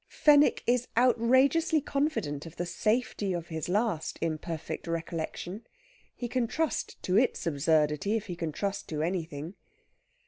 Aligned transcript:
Fenwick 0.09 0.63
is 0.65 0.87
outrageously 0.97 1.79
confident 1.79 2.47
of 2.47 2.55
the 2.55 2.65
safety 2.65 3.33
of 3.33 3.49
his 3.49 3.69
last 3.69 4.17
imperfect 4.19 4.87
recollection. 4.87 5.67
He 6.15 6.27
can 6.27 6.47
trust 6.47 6.99
to 7.03 7.19
its 7.19 7.45
absurdity 7.45 8.15
if 8.15 8.25
he 8.25 8.35
can 8.35 8.51
trust 8.51 8.89
to 8.89 9.03
anything. 9.03 9.53